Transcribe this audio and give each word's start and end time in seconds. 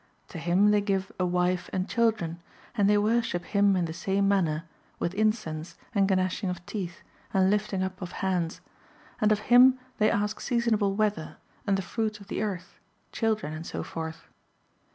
To 0.29 0.39
him 0.39 0.71
they 0.71 0.81
give 0.81 1.11
a 1.19 1.27
wife 1.27 1.69
and 1.71 1.87
children, 1.87 2.41
and 2.73 2.89
they 2.89 2.95
worshi]) 2.95 3.39
him 3.39 3.75
in 3.75 3.85
the 3.85 3.93
same 3.93 4.27
manner, 4.27 4.63
with 4.97 5.13
incense, 5.13 5.77
and 5.93 6.09
gnashing 6.09 6.49
of 6.49 6.65
teeth, 6.65 7.03
^ 7.03 7.03
and 7.39 7.51
lifting 7.51 7.83
up 7.83 8.01
of 8.01 8.13
hands; 8.13 8.61
and 9.21 9.31
of 9.31 9.41
him 9.53 9.77
they 9.99 10.09
ask 10.09 10.39
seasonable 10.39 10.95
weather, 10.95 11.37
and 11.67 11.77
the 11.77 11.83
fruits 11.83 12.19
of 12.19 12.29
the 12.29 12.41
earth, 12.41 12.79
children, 13.11 13.53
and 13.53 13.67
so 13.67 13.83
forth."' 13.83 14.27